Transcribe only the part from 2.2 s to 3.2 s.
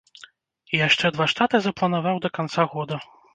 да канца года.